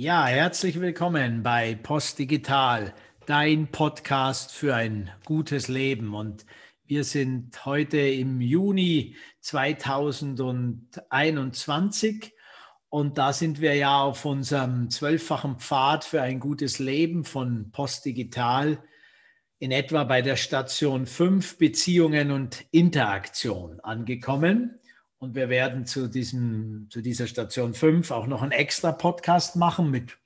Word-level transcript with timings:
Ja, 0.00 0.26
herzlich 0.26 0.80
willkommen 0.80 1.42
bei 1.42 1.74
Post 1.74 2.20
Digital, 2.20 2.94
dein 3.26 3.66
Podcast 3.66 4.52
für 4.52 4.76
ein 4.76 5.10
gutes 5.24 5.66
Leben. 5.66 6.14
Und 6.14 6.46
wir 6.86 7.02
sind 7.02 7.66
heute 7.66 7.98
im 7.98 8.40
Juni 8.40 9.16
2021 9.40 12.32
und 12.88 13.18
da 13.18 13.32
sind 13.32 13.60
wir 13.60 13.74
ja 13.74 14.00
auf 14.00 14.24
unserem 14.24 14.88
zwölffachen 14.88 15.58
Pfad 15.58 16.04
für 16.04 16.22
ein 16.22 16.38
gutes 16.38 16.78
Leben 16.78 17.24
von 17.24 17.72
Post 17.72 18.04
Digital 18.04 18.80
in 19.58 19.72
etwa 19.72 20.04
bei 20.04 20.22
der 20.22 20.36
Station 20.36 21.06
5 21.06 21.58
Beziehungen 21.58 22.30
und 22.30 22.64
Interaktion 22.70 23.80
angekommen. 23.80 24.77
Und 25.18 25.34
wir 25.34 25.48
werden 25.48 25.84
zu, 25.84 26.08
diesem, 26.08 26.86
zu 26.90 27.00
dieser 27.00 27.26
Station 27.26 27.74
5 27.74 28.10
auch 28.12 28.26
noch 28.28 28.42
einen 28.42 28.52
extra 28.52 28.92
Podcast 28.92 29.56
machen 29.56 29.90
mit 29.90 30.16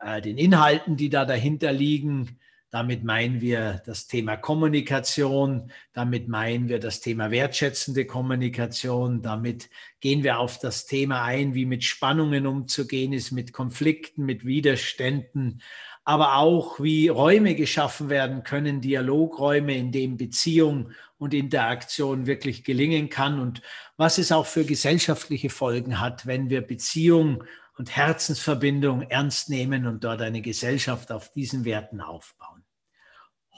äh, 0.00 0.22
den 0.22 0.38
Inhalten, 0.38 0.96
die 0.96 1.10
da 1.10 1.26
dahinter 1.26 1.72
liegen. 1.72 2.38
Damit 2.70 3.04
meinen 3.04 3.42
wir 3.42 3.82
das 3.84 4.06
Thema 4.06 4.38
Kommunikation, 4.38 5.70
damit 5.92 6.28
meinen 6.28 6.70
wir 6.70 6.78
das 6.78 7.00
Thema 7.00 7.30
wertschätzende 7.30 8.06
Kommunikation, 8.06 9.20
damit 9.20 9.68
gehen 10.00 10.22
wir 10.22 10.38
auf 10.38 10.58
das 10.58 10.86
Thema 10.86 11.22
ein, 11.24 11.52
wie 11.52 11.66
mit 11.66 11.84
Spannungen 11.84 12.46
umzugehen 12.46 13.12
ist, 13.12 13.30
mit 13.30 13.52
Konflikten, 13.52 14.24
mit 14.24 14.46
Widerständen, 14.46 15.60
aber 16.04 16.36
auch 16.36 16.80
wie 16.80 17.08
Räume 17.08 17.54
geschaffen 17.54 18.08
werden 18.08 18.42
können, 18.42 18.80
Dialogräume, 18.80 19.76
in 19.76 19.92
denen 19.92 20.16
Beziehung 20.16 20.92
und 21.22 21.34
Interaktion 21.34 22.26
wirklich 22.26 22.64
gelingen 22.64 23.08
kann 23.08 23.38
und 23.38 23.62
was 23.96 24.18
es 24.18 24.32
auch 24.32 24.44
für 24.44 24.64
gesellschaftliche 24.64 25.50
Folgen 25.50 26.00
hat, 26.00 26.26
wenn 26.26 26.50
wir 26.50 26.62
Beziehung 26.62 27.44
und 27.78 27.94
Herzensverbindung 27.94 29.02
ernst 29.02 29.48
nehmen 29.48 29.86
und 29.86 30.02
dort 30.02 30.20
eine 30.20 30.42
Gesellschaft 30.42 31.12
auf 31.12 31.30
diesen 31.30 31.64
Werten 31.64 32.00
aufbauen. 32.00 32.64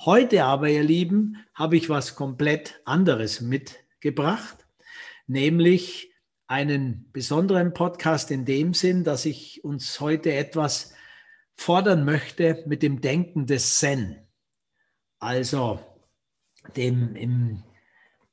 Heute 0.05 0.45
aber, 0.45 0.69
ihr 0.69 0.83
Lieben, 0.83 1.39
habe 1.55 1.79
ich 1.79 1.89
was 1.89 2.17
komplett 2.17 2.83
anderes 2.85 3.41
mitgebracht, 3.41 4.67
nämlich 5.27 6.13
einen 6.47 7.11
besonderen 7.13 7.73
Podcast 7.73 8.31
in 8.31 8.45
dem 8.45 8.75
Sinn, 8.75 9.05
dass 9.05 9.25
ich 9.25 9.65
uns 9.65 10.01
heute 10.01 10.35
etwas 10.35 10.93
fordern 11.57 12.05
möchte 12.05 12.63
mit 12.67 12.83
dem 12.83 13.01
Denken 13.01 13.47
des 13.47 13.79
Zen, 13.79 14.19
also 15.19 15.94
dem 16.77 17.17
im, 17.17 17.63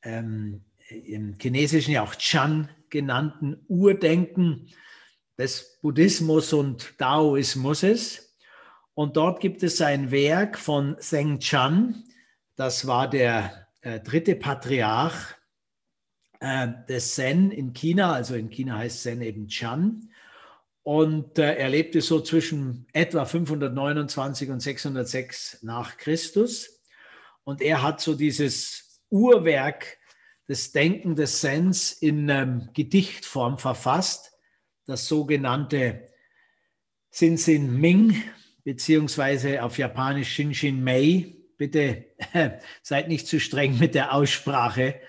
ähm, 0.04 0.62
im 0.90 1.36
Chinesischen 1.40 1.94
ja 1.94 2.04
auch 2.04 2.16
Chan 2.16 2.70
genannten 2.90 3.64
Urdenken 3.68 4.68
des 5.38 5.80
Buddhismus 5.82 6.54
und 6.54 6.94
Daoismus. 7.00 8.36
Und 8.94 9.18
dort 9.18 9.40
gibt 9.40 9.64
es 9.64 9.82
ein 9.82 10.12
Werk 10.12 10.58
von 10.58 10.98
Zheng 11.00 11.40
Chan, 11.40 12.04
das 12.56 12.86
war 12.86 13.10
der 13.10 13.68
äh, 13.82 14.00
dritte 14.02 14.36
Patriarch 14.36 15.36
äh, 16.40 16.68
des 16.88 17.16
Zen 17.16 17.50
in 17.50 17.73
China, 17.73 18.14
also 18.14 18.36
in 18.36 18.50
China 18.52 18.78
heißt 18.78 19.02
Zen 19.02 19.22
eben 19.22 19.48
Chan. 19.48 20.10
Und 20.84 21.40
äh, 21.40 21.56
er 21.56 21.70
lebte 21.70 22.02
so 22.02 22.22
zwischen 22.22 22.86
etwa 22.94 23.26
529 23.26 24.50
und 24.50 24.60
606 24.60 25.64
nach 25.64 25.98
Christus. 25.98 26.81
Und 27.44 27.61
er 27.61 27.81
hat 27.81 28.02
so 28.02 28.16
dieses 28.16 29.02
Uhrwerk 29.09 29.97
des 30.47 30.72
Denken 30.72 31.16
des 31.16 31.42
Sens 31.42 31.92
in 31.92 32.30
ähm, 32.30 32.70
Gedichtform 32.73 33.58
verfasst, 33.58 34.33
das 34.86 35.08
sogenannte 35.08 36.09
Sinsin 37.09 37.80
Ming, 37.80 38.22
beziehungsweise 38.64 39.64
auf 39.64 39.78
Japanisch 39.78 40.33
Shinshin 40.33 40.83
Mei. 40.83 41.36
Bitte 41.58 42.05
äh, 42.33 42.60
seid 42.82 43.08
nicht 43.08 43.27
zu 43.27 43.39
streng 43.39 43.77
mit 43.77 43.95
der 43.95 44.14
Aussprache 44.14 44.99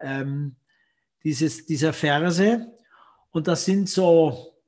ähm, 0.00 0.56
dieses, 1.24 1.66
dieser 1.66 1.92
Verse. 1.92 2.66
Und 3.30 3.46
das 3.48 3.64
sind 3.64 3.88
so 3.88 4.58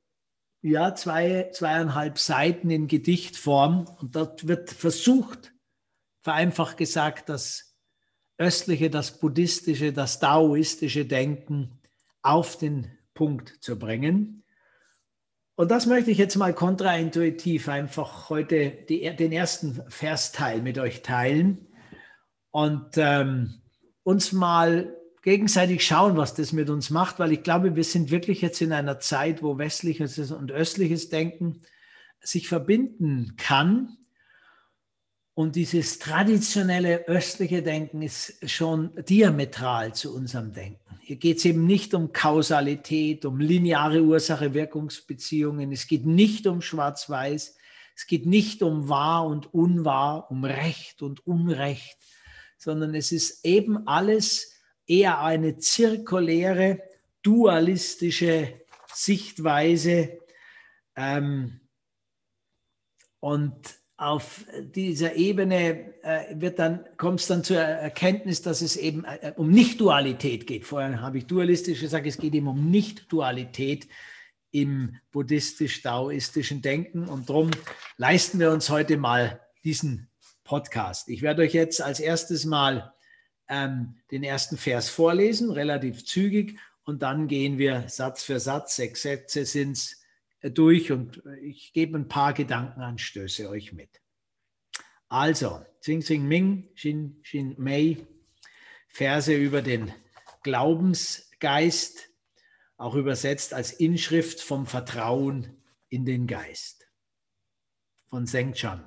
ja, 0.61 0.93
zwei, 0.93 1.49
zweieinhalb 1.51 2.19
Seiten 2.19 2.69
in 2.69 2.87
Gedichtform. 2.87 3.87
Und 3.99 4.15
dort 4.15 4.47
wird 4.47 4.69
versucht, 4.69 5.53
vereinfacht 6.21 6.77
gesagt, 6.77 7.29
das 7.29 7.75
östliche, 8.37 8.89
das 8.89 9.19
buddhistische, 9.19 9.93
das 9.93 10.19
daoistische 10.19 11.05
Denken 11.05 11.79
auf 12.21 12.57
den 12.57 12.91
Punkt 13.13 13.57
zu 13.61 13.77
bringen. 13.77 14.43
Und 15.55 15.69
das 15.69 15.85
möchte 15.85 16.09
ich 16.09 16.17
jetzt 16.17 16.37
mal 16.37 16.53
kontraintuitiv 16.53 17.69
einfach 17.69 18.29
heute 18.29 18.71
die, 18.89 19.15
den 19.15 19.31
ersten 19.31 19.83
Versteil 19.89 20.61
mit 20.61 20.79
euch 20.79 21.03
teilen 21.03 21.67
und 22.49 22.97
ähm, 22.97 23.61
uns 24.03 24.31
mal 24.31 24.95
gegenseitig 25.21 25.85
schauen, 25.85 26.17
was 26.17 26.33
das 26.33 26.51
mit 26.51 26.69
uns 26.69 26.89
macht, 26.89 27.19
weil 27.19 27.31
ich 27.31 27.43
glaube, 27.43 27.75
wir 27.75 27.83
sind 27.83 28.09
wirklich 28.09 28.41
jetzt 28.41 28.61
in 28.61 28.73
einer 28.73 28.99
Zeit, 28.99 29.43
wo 29.43 29.57
westliches 29.57 30.31
und 30.31 30.51
östliches 30.51 31.09
Denken 31.09 31.61
sich 32.19 32.47
verbinden 32.47 33.35
kann. 33.37 33.97
Und 35.33 35.55
dieses 35.55 35.97
traditionelle 35.99 37.07
östliche 37.07 37.63
Denken 37.63 38.01
ist 38.01 38.49
schon 38.49 38.91
diametral 39.05 39.95
zu 39.95 40.13
unserem 40.13 40.51
Denken. 40.51 40.99
Hier 40.99 41.15
geht 41.15 41.37
es 41.37 41.45
eben 41.45 41.65
nicht 41.65 41.93
um 41.93 42.11
Kausalität, 42.11 43.25
um 43.25 43.39
lineare 43.39 44.01
Ursache-Wirkungsbeziehungen. 44.01 45.71
Es 45.71 45.87
geht 45.87 46.05
nicht 46.05 46.47
um 46.47 46.61
Schwarz-Weiß. 46.61 47.55
Es 47.95 48.07
geht 48.07 48.25
nicht 48.25 48.61
um 48.61 48.89
wahr 48.89 49.25
und 49.25 49.53
unwahr, 49.53 50.29
um 50.31 50.43
Recht 50.43 51.01
und 51.01 51.25
Unrecht, 51.25 51.97
sondern 52.57 52.93
es 52.93 53.11
ist 53.11 53.45
eben 53.45 53.87
alles 53.87 54.53
eher 54.85 55.21
eine 55.21 55.57
zirkuläre, 55.57 56.81
dualistische 57.21 58.61
Sichtweise. 58.93 60.19
Ähm, 60.95 61.61
und 63.19 63.80
auf 64.01 64.45
dieser 64.75 65.15
Ebene 65.15 65.93
äh, 66.01 66.33
wird 66.33 66.57
dann, 66.57 66.83
kommt 66.97 67.19
es 67.19 67.27
dann 67.27 67.43
zur 67.43 67.59
Erkenntnis, 67.59 68.41
dass 68.41 68.61
es 68.61 68.75
eben 68.75 69.05
äh, 69.05 69.33
um 69.35 69.51
Nicht-Dualität 69.51 70.47
geht. 70.47 70.65
Vorher 70.65 71.01
habe 71.01 71.19
ich 71.19 71.27
dualistisch 71.27 71.81
gesagt, 71.81 72.07
es 72.07 72.17
geht 72.17 72.33
eben 72.33 72.47
um 72.47 72.71
Nicht-Dualität 72.71 73.87
im 74.49 74.95
buddhistisch-daoistischen 75.11 76.63
Denken. 76.63 77.07
Und 77.07 77.29
darum 77.29 77.51
leisten 77.97 78.39
wir 78.39 78.49
uns 78.49 78.71
heute 78.71 78.97
mal 78.97 79.39
diesen 79.63 80.09
Podcast. 80.43 81.07
Ich 81.07 81.21
werde 81.21 81.43
euch 81.43 81.53
jetzt 81.53 81.79
als 81.79 81.99
erstes 81.99 82.45
mal 82.45 82.95
ähm, 83.49 83.97
den 84.09 84.23
ersten 84.23 84.57
Vers 84.57 84.89
vorlesen, 84.89 85.51
relativ 85.51 86.05
zügig, 86.05 86.57
und 86.85 87.03
dann 87.03 87.27
gehen 87.27 87.59
wir 87.59 87.87
Satz 87.87 88.23
für 88.23 88.39
Satz, 88.39 88.75
sechs 88.75 89.03
Sätze 89.03 89.45
sind 89.45 89.73
es, 89.73 90.00
durch 90.41 90.91
und 90.91 91.21
ich 91.41 91.73
gebe 91.73 91.97
ein 91.97 92.07
paar 92.07 92.33
Gedankenanstöße 92.33 93.49
euch 93.49 93.73
mit. 93.73 94.01
Also, 95.07 95.63
Xing 95.81 96.01
Xing 96.01 96.27
Ming, 96.27 96.69
Xin 96.75 97.21
Xin 97.23 97.55
Mei, 97.57 97.97
Verse 98.87 99.33
über 99.33 99.61
den 99.61 99.93
Glaubensgeist, 100.43 102.09
auch 102.77 102.95
übersetzt 102.95 103.53
als 103.53 103.71
Inschrift 103.71 104.41
vom 104.41 104.65
Vertrauen 104.65 105.61
in 105.89 106.05
den 106.05 106.27
Geist. 106.27 106.87
Von 108.09 108.25
Zheng 108.25 108.53
Chan. 108.53 108.83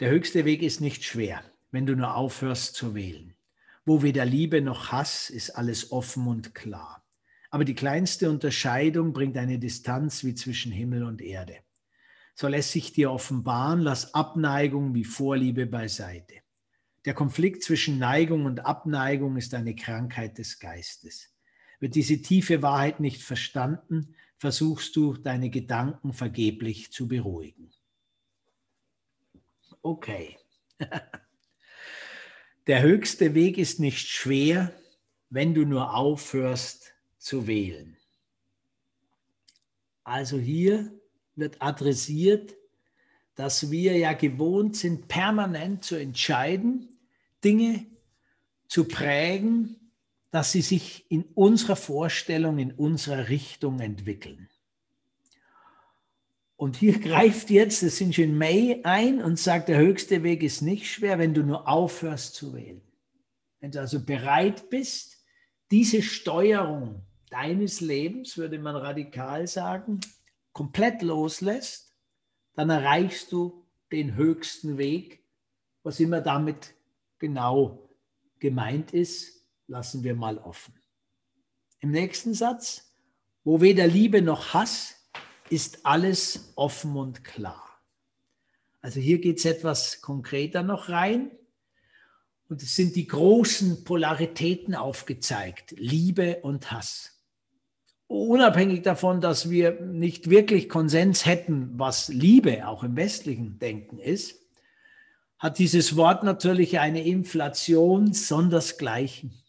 Der 0.00 0.10
höchste 0.10 0.44
Weg 0.44 0.62
ist 0.62 0.80
nicht 0.80 1.04
schwer 1.04 1.42
wenn 1.70 1.86
du 1.86 1.94
nur 1.94 2.14
aufhörst 2.16 2.74
zu 2.74 2.94
wählen. 2.94 3.34
Wo 3.84 4.02
weder 4.02 4.24
Liebe 4.24 4.60
noch 4.60 4.92
Hass 4.92 5.30
ist 5.30 5.50
alles 5.50 5.92
offen 5.92 6.26
und 6.26 6.54
klar. 6.54 6.99
Aber 7.50 7.64
die 7.64 7.74
kleinste 7.74 8.30
Unterscheidung 8.30 9.12
bringt 9.12 9.36
eine 9.36 9.58
Distanz 9.58 10.24
wie 10.24 10.34
zwischen 10.34 10.70
Himmel 10.70 11.02
und 11.02 11.20
Erde. 11.20 11.56
So 12.34 12.46
lässt 12.48 12.72
sich 12.72 12.92
dir 12.92 13.10
offenbaren, 13.10 13.80
lass 13.80 14.14
Abneigung 14.14 14.94
wie 14.94 15.04
Vorliebe 15.04 15.66
beiseite. 15.66 16.36
Der 17.04 17.14
Konflikt 17.14 17.62
zwischen 17.64 17.98
Neigung 17.98 18.44
und 18.44 18.64
Abneigung 18.64 19.36
ist 19.36 19.52
eine 19.54 19.74
Krankheit 19.74 20.38
des 20.38 20.58
Geistes. 20.60 21.34
Wird 21.80 21.94
diese 21.94 22.22
tiefe 22.22 22.62
Wahrheit 22.62 23.00
nicht 23.00 23.22
verstanden, 23.22 24.14
versuchst 24.38 24.94
du 24.96 25.16
deine 25.16 25.50
Gedanken 25.50 26.12
vergeblich 26.12 26.92
zu 26.92 27.08
beruhigen. 27.08 27.70
Okay. 29.82 30.38
Der 32.66 32.82
höchste 32.82 33.34
Weg 33.34 33.58
ist 33.58 33.80
nicht 33.80 34.08
schwer, 34.08 34.72
wenn 35.30 35.54
du 35.54 35.64
nur 35.64 35.94
aufhörst 35.94 36.89
zu 37.20 37.46
wählen. 37.46 37.96
Also 40.02 40.38
hier 40.38 40.90
wird 41.36 41.62
adressiert, 41.62 42.56
dass 43.36 43.70
wir 43.70 43.96
ja 43.96 44.12
gewohnt 44.12 44.76
sind, 44.76 45.06
permanent 45.06 45.84
zu 45.84 45.94
entscheiden, 45.94 46.88
Dinge 47.44 47.86
zu 48.66 48.84
prägen, 48.88 49.76
dass 50.30 50.52
sie 50.52 50.62
sich 50.62 51.06
in 51.10 51.24
unserer 51.34 51.76
Vorstellung, 51.76 52.58
in 52.58 52.72
unserer 52.72 53.28
Richtung 53.28 53.80
entwickeln. 53.80 54.48
Und 56.56 56.76
hier 56.76 56.98
greift 57.00 57.50
jetzt 57.50 57.82
das 57.82 57.98
schon 57.98 58.36
May 58.36 58.80
ein 58.82 59.22
und 59.22 59.38
sagt, 59.38 59.68
der 59.68 59.78
höchste 59.78 60.22
Weg 60.22 60.42
ist 60.42 60.62
nicht 60.62 60.90
schwer, 60.90 61.18
wenn 61.18 61.34
du 61.34 61.42
nur 61.42 61.68
aufhörst 61.68 62.34
zu 62.34 62.54
wählen. 62.54 62.80
Wenn 63.60 63.70
du 63.70 63.80
also 63.80 64.04
bereit 64.04 64.70
bist, 64.70 65.18
diese 65.70 66.02
Steuerung 66.02 67.02
deines 67.30 67.80
Lebens, 67.80 68.36
würde 68.36 68.58
man 68.58 68.76
radikal 68.76 69.46
sagen, 69.46 70.00
komplett 70.52 71.02
loslässt, 71.02 71.94
dann 72.54 72.70
erreichst 72.70 73.32
du 73.32 73.66
den 73.92 74.16
höchsten 74.16 74.76
Weg. 74.78 75.24
Was 75.82 76.00
immer 76.00 76.20
damit 76.20 76.74
genau 77.18 77.88
gemeint 78.38 78.92
ist, 78.92 79.46
lassen 79.66 80.04
wir 80.04 80.14
mal 80.14 80.38
offen. 80.38 80.74
Im 81.80 81.92
nächsten 81.92 82.34
Satz, 82.34 82.92
wo 83.44 83.60
weder 83.60 83.86
Liebe 83.86 84.20
noch 84.20 84.52
Hass, 84.52 84.96
ist 85.48 85.86
alles 85.86 86.52
offen 86.56 86.96
und 86.96 87.24
klar. 87.24 87.66
Also 88.82 89.00
hier 89.00 89.20
geht 89.20 89.38
es 89.38 89.44
etwas 89.44 90.00
konkreter 90.00 90.62
noch 90.62 90.88
rein. 90.88 91.30
Und 92.48 92.62
es 92.62 92.74
sind 92.74 92.96
die 92.96 93.06
großen 93.06 93.84
Polaritäten 93.84 94.74
aufgezeigt, 94.74 95.72
Liebe 95.78 96.40
und 96.42 96.72
Hass. 96.72 97.19
Unabhängig 98.10 98.82
davon, 98.82 99.20
dass 99.20 99.50
wir 99.50 99.82
nicht 99.82 100.30
wirklich 100.30 100.68
Konsens 100.68 101.26
hätten, 101.26 101.78
was 101.78 102.08
Liebe 102.08 102.66
auch 102.66 102.82
im 102.82 102.96
westlichen 102.96 103.60
Denken 103.60 104.00
ist, 104.00 104.34
hat 105.38 105.60
dieses 105.60 105.94
Wort 105.94 106.24
natürlich 106.24 106.80
eine 106.80 107.06
Inflation 107.06 108.12
sondersgleichen. 108.12 109.40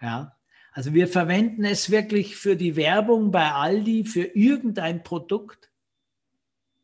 Ja, 0.00 0.36
also 0.70 0.94
wir 0.94 1.08
verwenden 1.08 1.64
es 1.64 1.90
wirklich 1.90 2.36
für 2.36 2.54
die 2.54 2.76
Werbung 2.76 3.32
bei 3.32 3.50
Aldi, 3.50 4.04
für 4.04 4.22
irgendein 4.22 5.02
Produkt, 5.02 5.72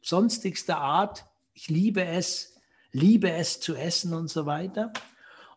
sonstigster 0.00 0.78
Art. 0.78 1.24
Ich 1.54 1.68
liebe 1.68 2.04
es, 2.04 2.56
liebe 2.90 3.30
es 3.30 3.60
zu 3.60 3.76
essen 3.76 4.12
und 4.12 4.26
so 4.26 4.44
weiter. 4.44 4.92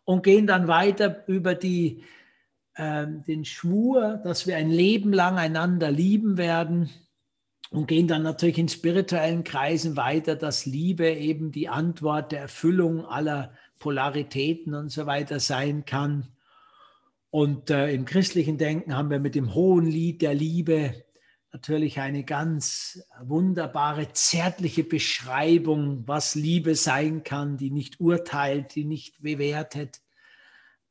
Und 0.04 0.22
gehen 0.22 0.46
dann 0.46 0.68
weiter 0.68 1.24
über 1.26 1.56
die, 1.56 2.04
den 2.80 3.44
Schwur, 3.44 4.20
dass 4.24 4.46
wir 4.46 4.56
ein 4.56 4.70
Leben 4.70 5.12
lang 5.12 5.36
einander 5.36 5.90
lieben 5.90 6.36
werden. 6.36 6.90
Und 7.70 7.86
gehen 7.86 8.08
dann 8.08 8.24
natürlich 8.24 8.58
in 8.58 8.68
spirituellen 8.68 9.44
Kreisen 9.44 9.96
weiter, 9.96 10.34
dass 10.34 10.66
Liebe 10.66 11.08
eben 11.08 11.52
die 11.52 11.68
Antwort 11.68 12.32
der 12.32 12.40
Erfüllung 12.40 13.06
aller 13.06 13.52
Polaritäten 13.78 14.74
und 14.74 14.88
so 14.88 15.06
weiter 15.06 15.38
sein 15.38 15.84
kann. 15.84 16.26
Und 17.30 17.70
äh, 17.70 17.92
im 17.92 18.06
christlichen 18.06 18.58
Denken 18.58 18.96
haben 18.96 19.10
wir 19.10 19.20
mit 19.20 19.36
dem 19.36 19.54
hohen 19.54 19.86
Lied 19.86 20.20
der 20.20 20.34
Liebe 20.34 21.04
natürlich 21.52 22.00
eine 22.00 22.24
ganz 22.24 23.04
wunderbare, 23.22 24.12
zärtliche 24.12 24.84
Beschreibung, 24.84 26.06
was 26.06 26.34
Liebe 26.34 26.74
sein 26.74 27.22
kann, 27.22 27.56
die 27.56 27.70
nicht 27.70 28.00
urteilt, 28.00 28.74
die 28.74 28.84
nicht 28.84 29.22
bewertet, 29.22 30.00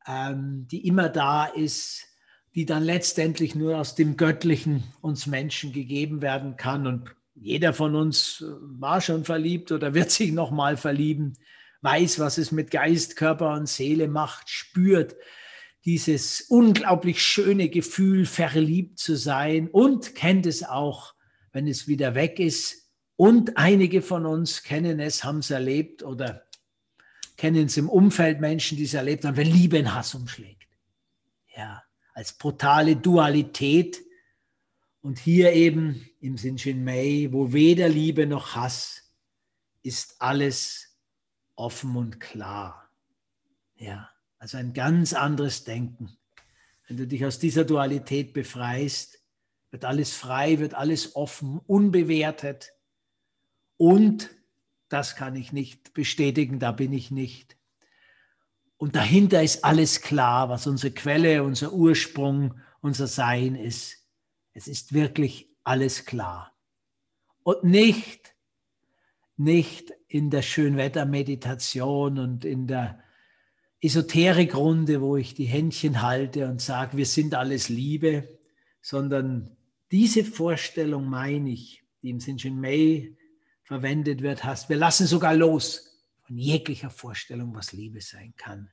ähm, 0.09 0.67
die 0.69 0.87
immer 0.87 1.07
da 1.07 1.45
ist, 1.45 2.07
die 2.55 2.65
dann 2.65 2.83
letztendlich 2.83 3.53
nur 3.53 3.77
aus 3.77 3.95
dem 3.95 4.17
Göttlichen 4.17 4.83
uns 5.01 5.27
Menschen 5.27 5.71
gegeben 5.71 6.21
werden 6.21 6.57
kann. 6.57 6.87
Und 6.87 7.15
jeder 7.35 7.73
von 7.73 7.95
uns 7.95 8.43
war 8.59 9.01
schon 9.01 9.23
verliebt 9.23 9.71
oder 9.71 9.93
wird 9.93 10.11
sich 10.11 10.31
nochmal 10.31 10.75
verlieben, 10.77 11.37
weiß, 11.81 12.19
was 12.19 12.37
es 12.37 12.51
mit 12.51 12.71
Geist, 12.71 13.15
Körper 13.15 13.53
und 13.53 13.69
Seele 13.69 14.07
macht, 14.07 14.49
spürt, 14.49 15.15
dieses 15.85 16.41
unglaublich 16.41 17.21
schöne 17.21 17.69
Gefühl, 17.69 18.25
verliebt 18.25 18.99
zu 18.99 19.15
sein 19.15 19.69
und 19.69 20.13
kennt 20.13 20.45
es 20.45 20.63
auch, 20.63 21.13
wenn 21.53 21.67
es 21.67 21.87
wieder 21.87 22.15
weg 22.15 22.39
ist. 22.39 22.89
Und 23.15 23.57
einige 23.57 24.01
von 24.01 24.25
uns 24.25 24.63
kennen 24.63 24.99
es, 24.99 25.23
haben 25.23 25.39
es 25.39 25.51
erlebt 25.51 26.03
oder 26.03 26.48
kennen 27.39 27.67
es 27.67 27.77
im 27.77 27.87
Umfeld 27.87 28.41
Menschen, 28.41 28.77
die 28.77 28.83
es 28.83 28.93
erlebt 28.93 29.23
haben, 29.23 29.37
wenn 29.37 29.47
Liebe 29.47 29.77
in 29.77 29.95
Hass 29.95 30.13
umschlägt. 30.13 30.67
Ja, 31.55 31.81
als 32.13 32.33
brutale 32.33 32.97
Dualität. 32.97 34.01
Und 35.01 35.17
hier 35.19 35.53
eben 35.53 36.05
im 36.19 36.37
Sinshin 36.37 36.83
Mei, 36.83 37.29
wo 37.31 37.53
weder 37.53 37.87
Liebe 37.87 38.27
noch 38.27 38.55
Hass, 38.55 39.13
ist 39.83 40.21
alles 40.21 40.97
offen 41.55 41.95
und 41.95 42.19
klar. 42.19 42.91
Ja. 43.77 44.09
Also 44.37 44.57
ein 44.57 44.73
ganz 44.73 45.13
anderes 45.13 45.63
Denken. 45.63 46.17
Wenn 46.87 46.97
du 46.97 47.07
dich 47.07 47.25
aus 47.25 47.39
dieser 47.39 47.63
Dualität 47.63 48.33
befreist, 48.33 49.23
wird 49.71 49.85
alles 49.85 50.13
frei, 50.13 50.59
wird 50.59 50.73
alles 50.73 51.15
offen, 51.15 51.59
unbewertet. 51.67 52.73
Und, 53.77 54.29
das 54.89 55.15
kann 55.15 55.35
ich 55.35 55.53
nicht 55.53 55.93
bestätigen, 55.93 56.59
da 56.59 56.71
bin 56.71 56.93
ich 56.93 57.11
nicht. 57.11 57.57
Und 58.77 58.95
dahinter 58.95 59.43
ist 59.43 59.63
alles 59.63 60.01
klar, 60.01 60.49
was 60.49 60.65
unsere 60.65 60.93
Quelle, 60.93 61.43
unser 61.43 61.73
Ursprung, 61.73 62.59
unser 62.81 63.07
Sein 63.07 63.55
ist. 63.55 63.97
Es 64.53 64.67
ist 64.67 64.93
wirklich 64.93 65.49
alles 65.63 66.05
klar. 66.05 66.53
Und 67.43 67.63
nicht, 67.63 68.35
nicht 69.37 69.93
in 70.07 70.29
der 70.29 70.41
Schönwettermeditation 70.41 72.19
und 72.19 72.45
in 72.45 72.67
der 72.67 73.03
Esoterikrunde, 73.81 75.01
wo 75.01 75.15
ich 75.17 75.35
die 75.35 75.45
Händchen 75.45 76.01
halte 76.01 76.47
und 76.47 76.61
sage, 76.61 76.97
wir 76.97 77.05
sind 77.05 77.35
alles 77.35 77.69
Liebe, 77.69 78.39
sondern 78.81 79.55
diese 79.91 80.23
Vorstellung 80.23 81.05
meine 81.05 81.51
ich, 81.51 81.83
die 82.01 82.09
im 82.09 82.19
Sinchen 82.19 82.59
May 82.59 83.17
verwendet 83.69 84.23
wird, 84.23 84.43
hast, 84.43 84.67
wir 84.67 84.77
lassen 84.77 85.05
sogar 85.05 85.35
los 85.35 86.03
von 86.23 86.35
jeglicher 86.39 86.89
Vorstellung, 86.89 87.53
was 87.53 87.71
Liebe 87.71 88.01
sein 88.01 88.33
kann. 88.35 88.71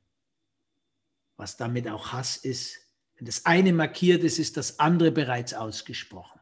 Was 1.36 1.58
damit 1.58 1.86
auch 1.86 2.12
Hass 2.12 2.38
ist. 2.38 2.78
Wenn 3.16 3.26
das 3.26 3.44
eine 3.44 3.74
markiert 3.74 4.24
ist, 4.24 4.38
ist 4.38 4.56
das 4.56 4.78
andere 4.78 5.12
bereits 5.12 5.52
ausgesprochen. 5.52 6.40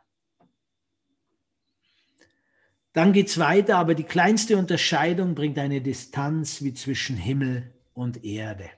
Dann 2.93 3.12
geht 3.12 3.27
es 3.27 3.39
weiter, 3.39 3.77
aber 3.77 3.97
die 3.97 4.05
kleinste 4.05 4.56
Unterscheidung 4.56 5.35
bringt 5.35 5.59
eine 5.59 5.81
Distanz 5.81 6.62
wie 6.62 6.75
zwischen 6.75 7.17
Himmel 7.17 7.75
und 7.93 8.23
Erde. 8.25 8.71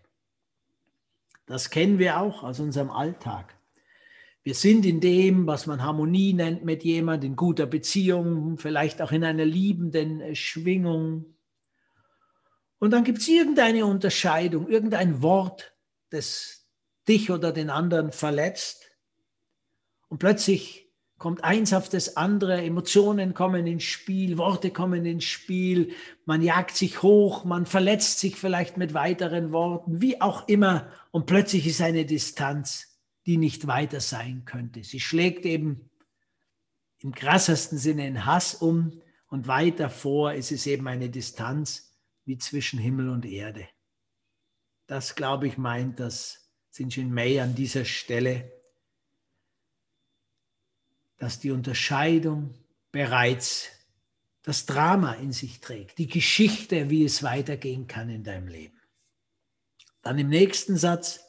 Das 1.44 1.68
kennen 1.68 1.98
wir 1.98 2.18
auch 2.18 2.42
aus 2.42 2.60
unserem 2.60 2.90
Alltag. 2.90 3.55
Wir 4.46 4.54
sind 4.54 4.86
in 4.86 5.00
dem, 5.00 5.48
was 5.48 5.66
man 5.66 5.82
Harmonie 5.82 6.32
nennt 6.32 6.64
mit 6.64 6.84
jemand, 6.84 7.24
in 7.24 7.34
guter 7.34 7.66
Beziehung, 7.66 8.58
vielleicht 8.58 9.02
auch 9.02 9.10
in 9.10 9.24
einer 9.24 9.44
liebenden 9.44 10.36
Schwingung. 10.36 11.34
Und 12.78 12.92
dann 12.92 13.02
gibt 13.02 13.18
es 13.18 13.26
irgendeine 13.26 13.86
Unterscheidung, 13.86 14.68
irgendein 14.68 15.20
Wort, 15.20 15.74
das 16.10 16.64
dich 17.08 17.32
oder 17.32 17.50
den 17.50 17.70
anderen 17.70 18.12
verletzt. 18.12 18.84
Und 20.06 20.18
plötzlich 20.18 20.92
kommt 21.18 21.42
eins 21.42 21.72
auf 21.74 21.88
das 21.88 22.16
andere, 22.16 22.62
Emotionen 22.62 23.34
kommen 23.34 23.66
ins 23.66 23.82
Spiel, 23.82 24.38
Worte 24.38 24.70
kommen 24.70 25.06
ins 25.06 25.24
Spiel, 25.24 25.90
man 26.24 26.40
jagt 26.40 26.76
sich 26.76 27.02
hoch, 27.02 27.44
man 27.44 27.66
verletzt 27.66 28.20
sich 28.20 28.36
vielleicht 28.36 28.76
mit 28.76 28.94
weiteren 28.94 29.50
Worten, 29.50 30.00
wie 30.00 30.20
auch 30.20 30.46
immer, 30.46 30.86
und 31.10 31.26
plötzlich 31.26 31.66
ist 31.66 31.80
eine 31.80 32.06
Distanz, 32.06 32.85
die 33.26 33.36
nicht 33.36 33.66
weiter 33.66 34.00
sein 34.00 34.44
könnte. 34.44 34.84
Sie 34.84 35.00
schlägt 35.00 35.44
eben 35.44 35.90
im 36.98 37.12
krassesten 37.12 37.78
Sinne 37.78 38.06
in 38.06 38.24
Hass 38.24 38.54
um 38.54 39.02
und 39.28 39.48
weiter 39.48 39.90
vor 39.90 40.32
ist 40.32 40.52
es 40.52 40.66
eben 40.66 40.86
eine 40.88 41.10
Distanz 41.10 41.94
wie 42.24 42.38
zwischen 42.38 42.78
Himmel 42.78 43.08
und 43.08 43.24
Erde. 43.24 43.68
Das, 44.86 45.14
glaube 45.14 45.46
ich, 45.48 45.58
meint 45.58 46.00
das 46.00 46.50
Sinjin 46.70 47.12
Mei 47.12 47.42
an 47.42 47.54
dieser 47.54 47.84
Stelle 47.84 48.52
dass 51.18 51.40
die 51.40 51.50
Unterscheidung 51.50 52.54
bereits 52.92 53.70
das 54.42 54.66
Drama 54.66 55.14
in 55.14 55.32
sich 55.32 55.60
trägt, 55.60 55.98
die 55.98 56.06
Geschichte, 56.06 56.88
wie 56.90 57.04
es 57.04 57.22
weitergehen 57.22 57.86
kann 57.86 58.08
in 58.10 58.22
deinem 58.22 58.48
Leben. 58.48 58.80
Dann 60.02 60.18
im 60.18 60.28
nächsten 60.28 60.76
Satz 60.76 61.20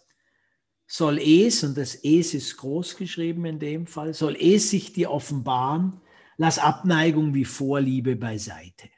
soll 0.87 1.19
es, 1.19 1.63
und 1.63 1.77
das 1.77 1.95
es 1.95 2.33
ist 2.33 2.57
groß 2.57 2.95
geschrieben 2.95 3.45
in 3.45 3.59
dem 3.59 3.85
Fall, 3.87 4.13
soll 4.13 4.37
es 4.39 4.69
sich 4.69 4.93
dir 4.93 5.11
offenbaren, 5.11 5.99
lass 6.37 6.57
Abneigung 6.57 7.33
wie 7.33 7.45
Vorliebe 7.45 8.15
beiseite. 8.15 8.89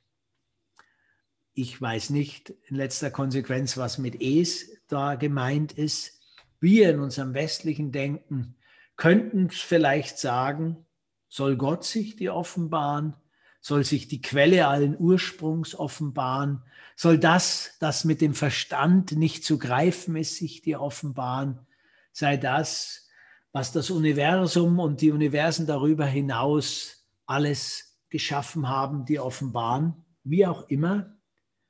Ich 1.53 1.81
weiß 1.81 2.12
nicht 2.12 2.53
in 2.67 2.77
letzter 2.77 3.12
Konsequenz, 3.12 3.75
was 3.75 3.98
mit 3.98 4.22
es 4.22 4.69
da 4.88 5.15
gemeint 5.15 5.74
ist. 5.74 6.22
Wir 6.62 6.91
in 6.91 7.00
unserem 7.00 7.34
westlichen 7.34 7.91
Denken 7.91 8.55
könnten 8.96 9.50
vielleicht 9.50 10.19
sagen, 10.19 10.86
soll 11.27 11.58
Gott 11.58 11.84
sich 11.84 12.15
dir 12.15 12.36
offenbaren? 12.36 13.15
Soll 13.62 13.84
sich 13.84 14.08
die 14.08 14.22
Quelle 14.22 14.67
allen 14.67 14.98
Ursprungs 14.98 15.75
offenbaren? 15.75 16.63
Soll 16.96 17.17
das, 17.17 17.75
das 17.79 18.05
mit 18.05 18.22
dem 18.22 18.34
Verstand 18.34 19.13
nicht 19.13 19.43
zu 19.43 19.58
greifen 19.58 20.15
ist, 20.15 20.38
sich 20.38 20.62
dir 20.62 20.81
offenbaren? 20.81 21.65
Sei 22.12 22.38
das, 22.38 23.08
was 23.51 23.72
das 23.72 23.89
Universum 23.89 24.80
und 24.80 25.01
die 25.01 25.12
Universen 25.12 25.66
darüber 25.66 26.06
hinaus 26.06 27.08
alles 27.25 28.00
geschaffen 28.10 28.68
haben, 28.68 29.06
dir 29.06 29.24
offenbaren, 29.24 30.06
wie 30.24 30.46
auch 30.46 30.68
immer, 30.68 31.16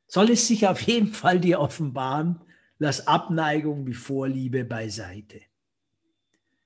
soll 0.08 0.32
es 0.32 0.48
sich 0.48 0.68
auf 0.68 0.82
jeden 0.82 1.14
Fall 1.14 1.40
dir 1.40 1.60
offenbaren, 1.60 2.42
lass 2.78 3.08
Abneigung 3.08 3.86
wie 3.86 3.94
Vorliebe 3.94 4.66
beiseite. 4.66 5.42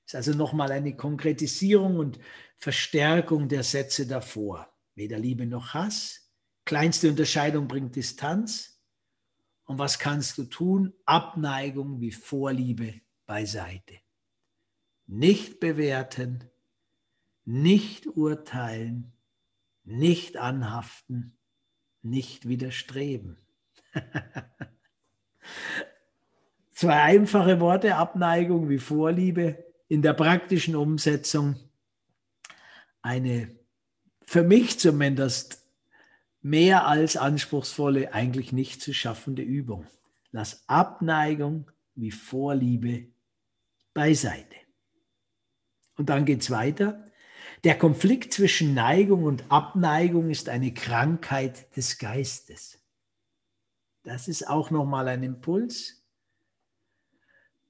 Das 0.04 0.12
ist 0.12 0.14
also 0.14 0.38
nochmal 0.38 0.70
eine 0.72 0.96
Konkretisierung 0.96 1.98
und 1.98 2.18
Verstärkung 2.58 3.48
der 3.48 3.62
Sätze 3.62 4.06
davor. 4.06 4.68
Weder 4.94 5.18
Liebe 5.18 5.46
noch 5.46 5.74
Hass. 5.74 6.30
Kleinste 6.64 7.08
Unterscheidung 7.08 7.68
bringt 7.68 7.96
Distanz. 7.96 8.80
Und 9.64 9.78
was 9.78 9.98
kannst 9.98 10.38
du 10.38 10.44
tun? 10.44 10.92
Abneigung 11.04 12.00
wie 12.00 12.12
Vorliebe 12.12 13.00
beiseite. 13.26 13.94
Nicht 15.06 15.60
bewerten, 15.60 16.44
nicht 17.44 18.06
urteilen, 18.06 19.12
nicht 19.84 20.36
anhaften, 20.36 21.36
nicht 22.02 22.48
widerstreben. 22.48 23.38
Zwei 26.70 27.02
einfache 27.02 27.60
Worte, 27.60 27.96
Abneigung 27.96 28.68
wie 28.68 28.78
Vorliebe, 28.78 29.64
in 29.88 30.02
der 30.02 30.14
praktischen 30.14 30.74
Umsetzung 30.74 31.56
eine 33.02 33.54
für 34.24 34.42
mich 34.42 34.78
zumindest 34.78 35.62
mehr 36.40 36.86
als 36.86 37.16
anspruchsvolle, 37.16 38.12
eigentlich 38.12 38.52
nicht 38.52 38.80
zu 38.80 38.92
schaffende 38.92 39.42
Übung. 39.42 39.86
Lass 40.32 40.64
Abneigung 40.68 41.70
wie 41.94 42.10
Vorliebe 42.10 43.06
beiseite. 43.94 44.56
Und 45.96 46.10
dann 46.10 46.24
geht 46.24 46.42
es 46.42 46.50
weiter. 46.50 47.10
Der 47.62 47.78
Konflikt 47.78 48.34
zwischen 48.34 48.74
Neigung 48.74 49.24
und 49.24 49.50
Abneigung 49.50 50.28
ist 50.28 50.48
eine 50.48 50.74
Krankheit 50.74 51.74
des 51.76 51.98
Geistes. 51.98 52.78
Das 54.02 54.28
ist 54.28 54.46
auch 54.48 54.70
nochmal 54.70 55.08
ein 55.08 55.22
Impuls. 55.22 56.04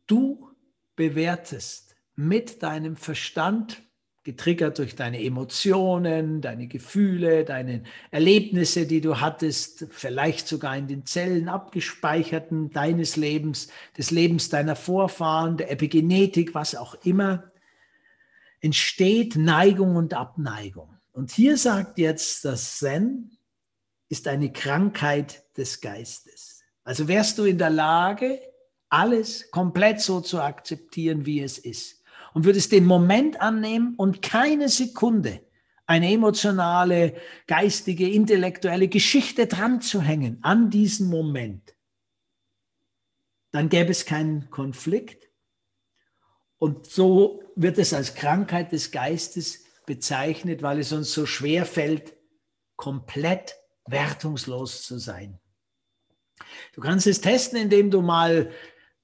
Du 0.06 0.50
bewertest 0.96 1.94
mit 2.16 2.62
deinem 2.62 2.96
Verstand, 2.96 3.82
getriggert 4.24 4.78
durch 4.78 4.96
deine 4.96 5.22
Emotionen, 5.22 6.40
deine 6.40 6.66
Gefühle, 6.66 7.44
deine 7.44 7.82
Erlebnisse, 8.10 8.86
die 8.86 9.02
du 9.02 9.20
hattest, 9.20 9.86
vielleicht 9.90 10.48
sogar 10.48 10.76
in 10.76 10.88
den 10.88 11.04
Zellen 11.04 11.48
abgespeicherten 11.48 12.70
deines 12.70 13.16
Lebens, 13.16 13.68
des 13.96 14.10
Lebens 14.10 14.48
deiner 14.48 14.76
Vorfahren, 14.76 15.58
der 15.58 15.70
Epigenetik, 15.70 16.54
was 16.54 16.74
auch 16.74 16.94
immer, 17.04 17.52
entsteht 18.60 19.36
Neigung 19.36 19.94
und 19.96 20.14
Abneigung. 20.14 20.96
Und 21.12 21.30
hier 21.30 21.58
sagt 21.58 21.98
jetzt 21.98 22.46
das 22.46 22.78
Zen, 22.78 23.36
ist 24.08 24.26
eine 24.26 24.52
Krankheit 24.52 25.44
des 25.56 25.82
Geistes. 25.82 26.62
Also 26.82 27.08
wärst 27.08 27.36
du 27.38 27.44
in 27.44 27.58
der 27.58 27.70
Lage, 27.70 28.40
alles 28.88 29.50
komplett 29.50 30.00
so 30.00 30.20
zu 30.20 30.40
akzeptieren, 30.40 31.26
wie 31.26 31.40
es 31.40 31.58
ist. 31.58 32.03
Und 32.34 32.44
würdest 32.44 32.72
den 32.72 32.84
Moment 32.84 33.40
annehmen 33.40 33.94
und 33.96 34.20
keine 34.20 34.68
Sekunde 34.68 35.40
eine 35.86 36.12
emotionale, 36.12 37.14
geistige, 37.46 38.08
intellektuelle 38.08 38.88
Geschichte 38.88 39.46
dran 39.46 39.80
zu 39.80 40.00
hängen 40.00 40.38
an 40.42 40.70
diesen 40.70 41.08
Moment, 41.08 41.74
dann 43.50 43.68
gäbe 43.68 43.90
es 43.90 44.04
keinen 44.04 44.50
Konflikt. 44.50 45.28
Und 46.58 46.86
so 46.86 47.42
wird 47.56 47.78
es 47.78 47.92
als 47.92 48.14
Krankheit 48.14 48.72
des 48.72 48.90
Geistes 48.90 49.64
bezeichnet, 49.86 50.62
weil 50.62 50.78
es 50.78 50.92
uns 50.92 51.12
so 51.12 51.26
schwer 51.26 51.66
fällt, 51.66 52.16
komplett 52.76 53.56
wertungslos 53.86 54.82
zu 54.82 54.98
sein. 54.98 55.38
Du 56.72 56.80
kannst 56.80 57.06
es 57.06 57.20
testen, 57.20 57.58
indem 57.58 57.90
du 57.90 58.00
mal 58.00 58.50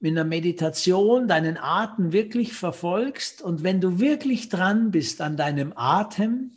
mit 0.01 0.11
einer 0.11 0.23
Meditation 0.23 1.27
deinen 1.27 1.57
Atem 1.57 2.11
wirklich 2.11 2.53
verfolgst 2.53 3.41
und 3.41 3.63
wenn 3.63 3.79
du 3.79 3.99
wirklich 3.99 4.49
dran 4.49 4.91
bist 4.91 5.21
an 5.21 5.37
deinem 5.37 5.73
Atem, 5.75 6.51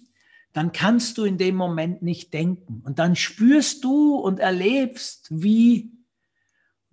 dann 0.52 0.72
kannst 0.72 1.18
du 1.18 1.24
in 1.24 1.36
dem 1.36 1.56
Moment 1.56 2.00
nicht 2.02 2.32
denken. 2.32 2.82
Und 2.84 2.98
dann 2.98 3.16
spürst 3.16 3.84
du 3.84 4.14
und 4.16 4.38
erlebst, 4.38 5.28
wie 5.30 5.94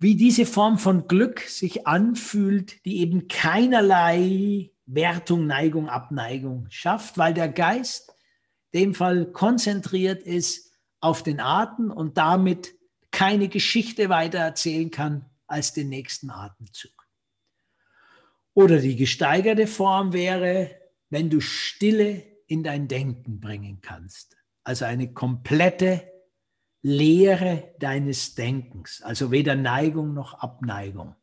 wie 0.02 0.16
diese 0.16 0.46
Form 0.46 0.78
von 0.78 1.06
Glück 1.06 1.42
sich 1.42 1.86
anfühlt, 1.86 2.84
die 2.84 2.98
eben 2.98 3.28
keinerlei 3.28 4.72
Wertung, 4.84 5.46
Neigung, 5.46 5.88
Abneigung 5.88 6.66
schafft, 6.70 7.18
weil 7.18 7.32
der 7.32 7.48
Geist 7.48 8.12
in 8.72 8.80
dem 8.80 8.94
Fall 8.94 9.26
konzentriert 9.26 10.24
ist 10.24 10.72
auf 11.00 11.22
den 11.22 11.38
Atem 11.38 11.92
und 11.92 12.18
damit 12.18 12.74
keine 13.12 13.46
Geschichte 13.46 14.08
weiter 14.08 14.38
erzählen 14.38 14.90
kann, 14.90 15.26
als 15.52 15.74
den 15.74 15.90
nächsten 15.90 16.30
Atemzug. 16.30 17.06
Oder 18.54 18.78
die 18.78 18.96
gesteigerte 18.96 19.66
Form 19.66 20.12
wäre, 20.12 20.70
wenn 21.10 21.30
du 21.30 21.40
Stille 21.40 22.24
in 22.46 22.62
dein 22.62 22.88
Denken 22.88 23.38
bringen 23.40 23.80
kannst. 23.82 24.36
Also 24.64 24.86
eine 24.86 25.12
komplette 25.12 26.10
Lehre 26.82 27.74
deines 27.78 28.34
Denkens, 28.34 29.02
also 29.02 29.30
weder 29.30 29.54
Neigung 29.54 30.14
noch 30.14 30.34
Abneigung. 30.34 31.14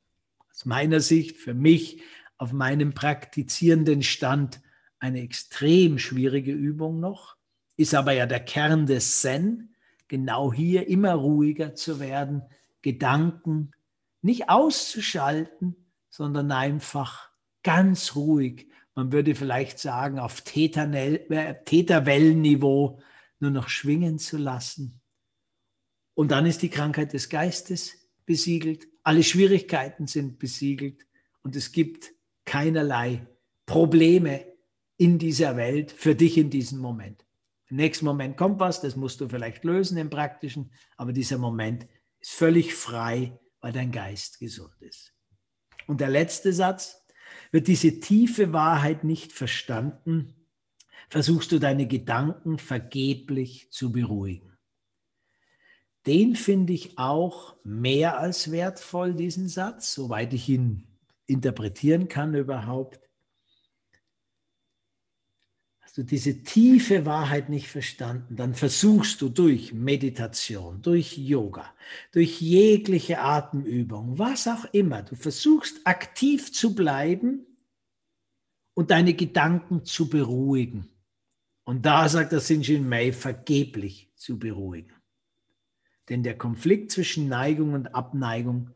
Aus 0.51 0.65
meiner 0.65 0.99
Sicht, 0.99 1.37
für 1.37 1.53
mich 1.53 2.01
auf 2.37 2.53
meinem 2.53 2.93
praktizierenden 2.93 4.03
Stand 4.03 4.61
eine 4.99 5.21
extrem 5.21 5.97
schwierige 5.97 6.51
Übung 6.51 6.99
noch, 6.99 7.35
ist 7.77 7.95
aber 7.95 8.13
ja 8.13 8.25
der 8.25 8.39
Kern 8.41 8.85
des 8.85 9.21
Zen, 9.21 9.75
genau 10.07 10.53
hier 10.53 10.87
immer 10.87 11.13
ruhiger 11.13 11.75
zu 11.75 11.99
werden, 11.99 12.43
Gedanken 12.81 13.71
nicht 14.21 14.49
auszuschalten, 14.49 15.75
sondern 16.09 16.51
einfach 16.51 17.29
ganz 17.63 18.15
ruhig. 18.15 18.69
Man 18.95 19.11
würde 19.11 19.35
vielleicht 19.35 19.79
sagen, 19.79 20.19
auf 20.19 20.43
äh, 20.55 21.63
Täterwellenniveau 21.65 22.99
nur 23.39 23.51
noch 23.51 23.69
schwingen 23.69 24.19
zu 24.19 24.37
lassen. 24.37 25.01
Und 26.13 26.31
dann 26.31 26.45
ist 26.45 26.61
die 26.61 26.69
Krankheit 26.69 27.13
des 27.13 27.29
Geistes 27.29 27.93
besiegelt. 28.25 28.87
Alle 29.03 29.23
Schwierigkeiten 29.23 30.07
sind 30.07 30.37
besiegelt. 30.37 31.07
Und 31.43 31.55
es 31.55 31.71
gibt 31.71 32.11
keinerlei 32.43 33.25
Probleme 33.65 34.45
in 34.97 35.17
dieser 35.17 35.55
Welt 35.55 35.91
für 35.91 36.15
dich 36.15 36.37
in 36.37 36.49
diesem 36.49 36.79
Moment. 36.79 37.25
Im 37.67 37.77
nächsten 37.77 38.05
Moment 38.05 38.35
kommt 38.35 38.59
was, 38.59 38.81
das 38.81 38.95
musst 38.95 39.21
du 39.21 39.29
vielleicht 39.29 39.63
lösen 39.63 39.97
im 39.97 40.09
Praktischen, 40.09 40.73
aber 40.97 41.13
dieser 41.13 41.37
Moment 41.37 41.87
ist 42.19 42.31
völlig 42.31 42.73
frei 42.73 43.39
weil 43.61 43.71
dein 43.71 43.91
Geist 43.91 44.39
gesund 44.39 44.75
ist. 44.81 45.13
Und 45.87 46.01
der 46.01 46.09
letzte 46.09 46.53
Satz, 46.53 46.99
wird 47.51 47.67
diese 47.67 47.99
tiefe 47.99 48.53
Wahrheit 48.53 49.03
nicht 49.03 49.31
verstanden, 49.31 50.35
versuchst 51.09 51.51
du 51.51 51.59
deine 51.59 51.87
Gedanken 51.87 52.59
vergeblich 52.59 53.71
zu 53.71 53.91
beruhigen. 53.91 54.57
Den 56.05 56.35
finde 56.35 56.73
ich 56.73 56.97
auch 56.97 57.55
mehr 57.63 58.19
als 58.19 58.51
wertvoll, 58.51 59.13
diesen 59.13 59.47
Satz, 59.49 59.93
soweit 59.93 60.33
ich 60.33 60.47
ihn 60.49 60.87
interpretieren 61.25 62.07
kann 62.07 62.33
überhaupt 62.33 62.99
du 65.99 66.05
diese 66.05 66.43
tiefe 66.43 67.05
Wahrheit 67.05 67.49
nicht 67.49 67.67
verstanden, 67.67 68.37
dann 68.37 68.53
versuchst 68.53 69.21
du 69.21 69.27
durch 69.27 69.73
Meditation, 69.73 70.81
durch 70.81 71.17
Yoga, 71.17 71.73
durch 72.13 72.39
jegliche 72.39 73.19
Atemübung, 73.19 74.17
was 74.17 74.47
auch 74.47 74.63
immer, 74.71 75.01
du 75.03 75.17
versuchst 75.17 75.85
aktiv 75.85 76.53
zu 76.53 76.73
bleiben 76.73 77.45
und 78.75 78.91
deine 78.91 79.13
Gedanken 79.13 79.83
zu 79.83 80.09
beruhigen. 80.09 80.87
Und 81.65 81.85
da 81.85 82.07
sagt 82.07 82.31
der 82.31 82.39
Sinjin 82.39 82.87
Mei, 82.87 83.11
vergeblich 83.11 84.09
zu 84.15 84.39
beruhigen. 84.39 84.93
Denn 86.07 86.23
der 86.23 86.37
Konflikt 86.37 86.91
zwischen 86.91 87.27
Neigung 87.27 87.73
und 87.73 87.93
Abneigung 87.93 88.73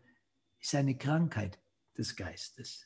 ist 0.59 0.75
eine 0.75 0.97
Krankheit 0.97 1.57
des 1.97 2.17
Geistes. 2.17 2.85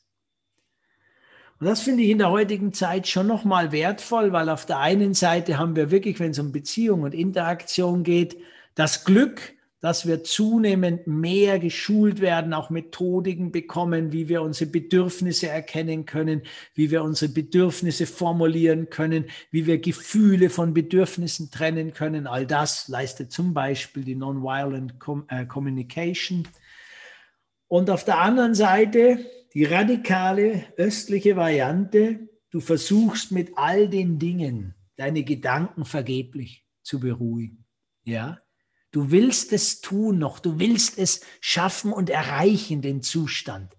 Und 1.60 1.66
das 1.66 1.82
finde 1.82 2.04
ich 2.04 2.10
in 2.10 2.20
der 2.20 2.30
heutigen 2.30 2.72
Zeit 2.72 3.08
schon 3.08 3.26
nochmal 3.26 3.72
wertvoll, 3.72 4.32
weil 4.32 4.50
auf 4.50 4.66
der 4.66 4.80
einen 4.80 5.14
Seite 5.16 5.58
haben 5.58 5.76
wir 5.76 5.90
wirklich, 5.90 6.20
wenn 6.20 6.32
es 6.32 6.40
um 6.40 6.52
Beziehung 6.52 7.02
und 7.02 7.16
Interaktion 7.16 8.04
geht, 8.04 8.38
das 8.76 9.06
Glück, 9.06 9.54
dass 9.80 10.08
wir 10.08 10.24
zunehmend 10.24 11.08
mehr 11.08 11.60
geschult 11.60 12.20
werden, 12.20 12.54
auch 12.54 12.70
Methodiken 12.70 13.52
bekommen, 13.52 14.12
wie 14.12 14.28
wir 14.28 14.42
unsere 14.42 14.70
Bedürfnisse 14.70 15.48
erkennen 15.48 16.06
können, 16.06 16.42
wie 16.74 16.90
wir 16.92 17.04
unsere 17.04 17.32
Bedürfnisse 17.32 18.08
formulieren 18.08 18.90
können, 18.90 19.26
wie 19.52 19.66
wir 19.66 19.80
Gefühle 19.80 20.50
von 20.50 20.74
Bedürfnissen 20.74 21.52
trennen 21.52 21.94
können. 21.94 22.28
All 22.28 22.48
das 22.48 22.88
leistet 22.88 23.32
zum 23.32 23.54
Beispiel 23.54 24.04
die 24.04 24.16
Nonviolent 24.16 24.96
äh, 25.30 25.46
Communication. 25.46 26.48
Und 27.68 27.90
auf 27.90 28.04
der 28.04 28.20
anderen 28.20 28.56
Seite 28.56 29.20
die 29.58 29.66
radikale 29.66 30.72
östliche 30.78 31.36
Variante, 31.36 32.30
du 32.52 32.60
versuchst 32.60 33.32
mit 33.32 33.54
all 33.56 33.90
den 33.90 34.20
Dingen, 34.20 34.76
deine 34.98 35.24
Gedanken 35.24 35.84
vergeblich 35.84 36.64
zu 36.84 37.00
beruhigen. 37.00 37.66
Ja? 38.04 38.38
Du 38.92 39.10
willst 39.10 39.52
es 39.54 39.82
tun 39.82 40.20
noch, 40.20 40.38
du 40.38 40.60
willst 40.60 41.00
es 41.00 41.22
schaffen 41.42 41.92
und 41.92 42.12
erreichen, 42.12 42.84
den 42.84 43.02
Zustand. 43.02 43.76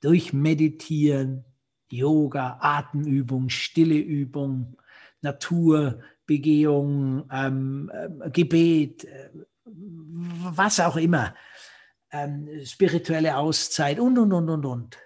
Durch 0.00 0.32
Meditieren, 0.32 1.44
Yoga, 1.90 2.56
Atemübung, 2.62 3.50
stille 3.50 3.98
Übung, 3.98 4.78
Naturbegehung, 5.20 7.28
ähm, 7.30 7.92
äh, 7.92 8.30
Gebet, 8.30 9.04
äh, 9.04 9.28
was 9.66 10.80
auch 10.80 10.96
immer, 10.96 11.34
ähm, 12.12 12.48
spirituelle 12.64 13.36
Auszeit 13.36 14.00
und, 14.00 14.16
und, 14.16 14.32
und, 14.32 14.48
und, 14.48 14.64
und. 14.64 14.98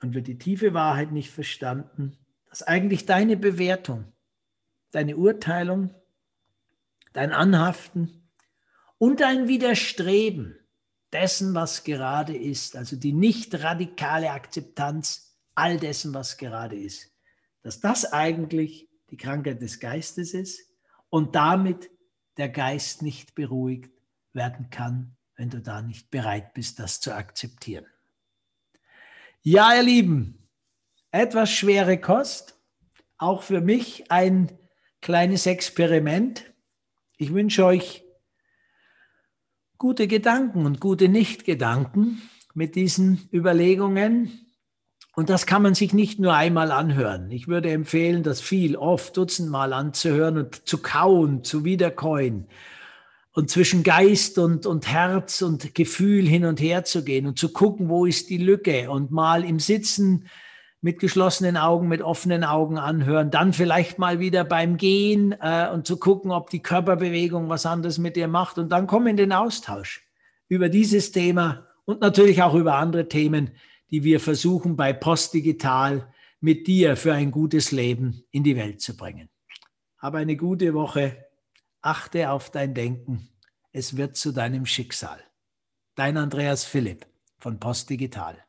Und 0.00 0.14
wird 0.14 0.26
die 0.26 0.38
tiefe 0.38 0.74
Wahrheit 0.74 1.12
nicht 1.12 1.30
verstanden, 1.30 2.16
dass 2.48 2.62
eigentlich 2.62 3.06
deine 3.06 3.36
Bewertung, 3.36 4.12
deine 4.90 5.16
Urteilung, 5.16 5.94
dein 7.12 7.32
Anhaften 7.32 8.28
und 8.98 9.20
dein 9.20 9.48
Widerstreben 9.48 10.58
dessen, 11.12 11.54
was 11.54 11.84
gerade 11.84 12.36
ist, 12.36 12.76
also 12.76 12.96
die 12.96 13.12
nicht 13.12 13.62
radikale 13.62 14.30
Akzeptanz 14.30 15.36
all 15.54 15.78
dessen, 15.78 16.14
was 16.14 16.38
gerade 16.38 16.76
ist, 16.76 17.12
dass 17.62 17.80
das 17.80 18.12
eigentlich 18.12 18.88
die 19.10 19.16
Krankheit 19.16 19.60
des 19.60 19.80
Geistes 19.80 20.34
ist 20.34 20.60
und 21.08 21.34
damit 21.34 21.90
der 22.36 22.48
Geist 22.48 23.02
nicht 23.02 23.34
beruhigt 23.34 23.92
werden 24.32 24.70
kann, 24.70 25.16
wenn 25.36 25.50
du 25.50 25.60
da 25.60 25.82
nicht 25.82 26.10
bereit 26.10 26.54
bist, 26.54 26.78
das 26.78 27.00
zu 27.00 27.14
akzeptieren. 27.14 27.86
Ja, 29.42 29.74
ihr 29.74 29.82
Lieben, 29.82 30.46
etwas 31.12 31.50
schwere 31.50 31.98
Kost, 31.98 32.60
auch 33.16 33.42
für 33.42 33.62
mich 33.62 34.10
ein 34.10 34.52
kleines 35.00 35.46
Experiment. 35.46 36.44
Ich 37.16 37.32
wünsche 37.32 37.64
euch 37.64 38.04
gute 39.78 40.08
Gedanken 40.08 40.66
und 40.66 40.78
gute 40.78 41.08
Nichtgedanken 41.08 42.20
mit 42.52 42.74
diesen 42.74 43.30
Überlegungen. 43.32 44.46
Und 45.16 45.30
das 45.30 45.46
kann 45.46 45.62
man 45.62 45.74
sich 45.74 45.94
nicht 45.94 46.20
nur 46.20 46.34
einmal 46.34 46.70
anhören. 46.70 47.30
Ich 47.30 47.48
würde 47.48 47.70
empfehlen, 47.70 48.22
das 48.22 48.42
viel, 48.42 48.76
oft, 48.76 49.16
dutzendmal 49.16 49.72
anzuhören 49.72 50.36
und 50.36 50.68
zu 50.68 50.82
kauen, 50.82 51.44
zu 51.44 51.64
wiederkäuen 51.64 52.46
und 53.32 53.50
zwischen 53.50 53.82
Geist 53.82 54.38
und, 54.38 54.66
und 54.66 54.88
Herz 54.88 55.42
und 55.42 55.74
Gefühl 55.74 56.26
hin 56.26 56.44
und 56.44 56.60
her 56.60 56.84
zu 56.84 57.04
gehen 57.04 57.26
und 57.26 57.38
zu 57.38 57.52
gucken, 57.52 57.88
wo 57.88 58.06
ist 58.06 58.30
die 58.30 58.38
Lücke 58.38 58.90
und 58.90 59.10
mal 59.10 59.44
im 59.44 59.60
Sitzen 59.60 60.28
mit 60.82 60.98
geschlossenen 60.98 61.56
Augen, 61.56 61.88
mit 61.88 62.00
offenen 62.00 62.42
Augen 62.42 62.78
anhören, 62.78 63.30
dann 63.30 63.52
vielleicht 63.52 63.98
mal 63.98 64.18
wieder 64.18 64.44
beim 64.44 64.78
Gehen 64.78 65.34
äh, 65.40 65.68
und 65.68 65.86
zu 65.86 65.98
gucken, 65.98 66.30
ob 66.30 66.50
die 66.50 66.62
Körperbewegung 66.62 67.48
was 67.48 67.66
anderes 67.66 67.98
mit 67.98 68.16
dir 68.16 68.28
macht 68.28 68.58
und 68.58 68.70
dann 68.70 68.86
komm 68.86 69.06
in 69.06 69.16
den 69.16 69.32
Austausch 69.32 70.06
über 70.48 70.68
dieses 70.68 71.12
Thema 71.12 71.66
und 71.84 72.00
natürlich 72.00 72.42
auch 72.42 72.54
über 72.54 72.76
andere 72.76 73.08
Themen, 73.08 73.50
die 73.90 74.04
wir 74.04 74.20
versuchen 74.20 74.76
bei 74.76 74.92
Postdigital 74.92 76.12
mit 76.40 76.66
dir 76.66 76.96
für 76.96 77.12
ein 77.12 77.30
gutes 77.30 77.72
Leben 77.72 78.24
in 78.30 78.42
die 78.42 78.56
Welt 78.56 78.80
zu 78.80 78.96
bringen. 78.96 79.28
Habe 79.98 80.18
eine 80.18 80.36
gute 80.36 80.72
Woche. 80.72 81.29
Achte 81.82 82.30
auf 82.30 82.50
dein 82.50 82.74
Denken. 82.74 83.30
Es 83.72 83.96
wird 83.96 84.16
zu 84.16 84.32
deinem 84.32 84.66
Schicksal. 84.66 85.18
Dein 85.94 86.18
Andreas 86.18 86.64
Philipp 86.64 87.06
von 87.38 87.58
Postdigital. 87.58 88.44